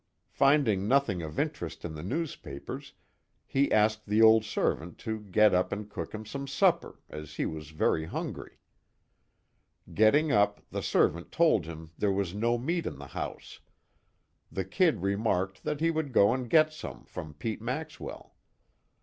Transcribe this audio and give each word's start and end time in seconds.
Finding 0.31 0.87
nothing 0.87 1.21
of 1.21 1.39
interest 1.39 1.85
in 1.85 1.93
the 1.93 2.01
newspapers, 2.01 2.93
he 3.45 3.71
asked 3.71 4.07
the 4.07 4.19
old 4.19 4.43
servant 4.43 4.97
to 4.97 5.19
get 5.19 5.53
up 5.53 5.71
and 5.71 5.91
cook 5.91 6.11
him 6.11 6.25
some 6.25 6.47
supper, 6.47 6.97
as 7.07 7.35
he 7.35 7.45
was 7.45 7.69
very 7.69 8.05
hungry. 8.05 8.57
Getting 9.93 10.31
up, 10.31 10.59
the 10.71 10.81
servant 10.81 11.31
told 11.31 11.67
him 11.67 11.91
there 11.99 12.11
was 12.11 12.33
no 12.33 12.57
meat 12.57 12.87
in 12.87 12.97
the 12.97 13.09
house. 13.13 13.59
The 14.51 14.65
"Kid" 14.65 15.03
remarked 15.03 15.63
that 15.65 15.81
he 15.81 15.91
would 15.91 16.13
go 16.13 16.33
and 16.33 16.49
get 16.49 16.73
some 16.73 17.03
from 17.05 17.35
Pete 17.35 17.61
Maxwell. 17.61 18.33